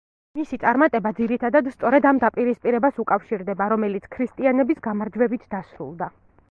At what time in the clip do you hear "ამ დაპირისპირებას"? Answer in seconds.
2.13-2.99